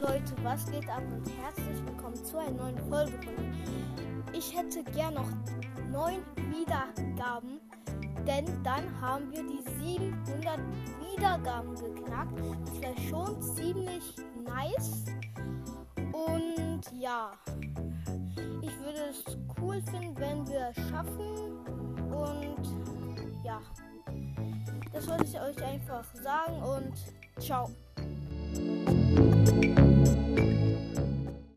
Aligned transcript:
Leute, 0.00 0.32
was 0.44 0.64
geht 0.70 0.88
ab 0.88 1.02
und 1.10 1.28
herzlich 1.42 1.84
willkommen 1.84 2.24
zu 2.24 2.38
einer 2.38 2.52
neuen 2.52 2.78
Folge 2.88 3.18
von 3.20 3.34
mir. 3.34 4.32
Ich 4.32 4.56
hätte 4.56 4.84
gern 4.92 5.14
noch 5.14 5.28
neun 5.90 6.22
Wiedergaben, 6.36 7.60
denn 8.24 8.46
dann 8.62 9.00
haben 9.00 9.32
wir 9.32 9.42
die 9.42 9.60
700 9.84 10.60
Wiedergaben 11.02 11.74
geknackt. 11.74 12.40
Das 12.66 12.80
wäre 12.80 13.08
schon 13.08 13.42
ziemlich 13.42 14.14
nice. 14.44 15.06
Und 15.96 16.82
ja, 16.96 17.32
ich 18.62 18.78
würde 18.78 19.00
es 19.10 19.24
cool 19.60 19.82
finden, 19.82 20.16
wenn 20.16 20.46
wir 20.46 20.70
es 20.70 20.90
schaffen. 20.90 21.66
Und 22.12 23.44
ja, 23.44 23.60
das 24.92 25.08
wollte 25.08 25.24
ich 25.24 25.40
euch 25.40 25.64
einfach 25.64 26.04
sagen 26.14 26.62
und 26.62 27.42
ciao. 27.42 27.68